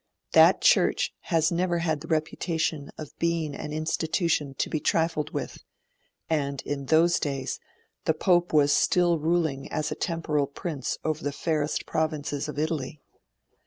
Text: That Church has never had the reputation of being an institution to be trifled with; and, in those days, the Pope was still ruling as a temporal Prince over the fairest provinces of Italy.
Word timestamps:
That 0.31 0.61
Church 0.63 1.13
has 1.25 1.51
never 1.51 1.77
had 1.77 2.01
the 2.01 2.07
reputation 2.07 2.89
of 2.97 3.15
being 3.19 3.53
an 3.53 3.71
institution 3.71 4.55
to 4.55 4.67
be 4.67 4.79
trifled 4.79 5.29
with; 5.31 5.59
and, 6.27 6.59
in 6.63 6.85
those 6.87 7.19
days, 7.19 7.59
the 8.05 8.15
Pope 8.15 8.51
was 8.51 8.73
still 8.73 9.19
ruling 9.19 9.71
as 9.71 9.91
a 9.91 9.95
temporal 9.95 10.47
Prince 10.47 10.97
over 11.05 11.23
the 11.23 11.31
fairest 11.31 11.85
provinces 11.85 12.49
of 12.49 12.57
Italy. 12.57 12.99